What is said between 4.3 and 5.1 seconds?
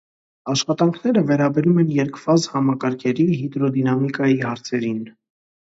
հարցերին։